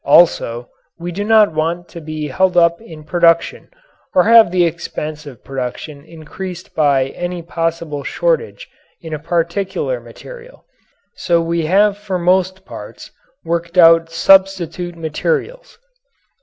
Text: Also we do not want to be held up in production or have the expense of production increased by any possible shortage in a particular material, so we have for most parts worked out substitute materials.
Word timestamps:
Also 0.03 0.67
we 0.97 1.11
do 1.11 1.23
not 1.23 1.53
want 1.53 1.87
to 1.89 2.01
be 2.01 2.27
held 2.29 2.57
up 2.57 2.81
in 2.81 3.03
production 3.03 3.69
or 4.15 4.23
have 4.23 4.49
the 4.49 4.65
expense 4.65 5.27
of 5.27 5.43
production 5.43 6.03
increased 6.05 6.73
by 6.73 7.09
any 7.09 7.43
possible 7.43 8.03
shortage 8.03 8.67
in 8.99 9.13
a 9.13 9.19
particular 9.19 9.99
material, 9.99 10.65
so 11.13 11.39
we 11.39 11.67
have 11.67 11.95
for 11.99 12.17
most 12.17 12.65
parts 12.65 13.11
worked 13.45 13.77
out 13.77 14.09
substitute 14.09 14.95
materials. 14.97 15.77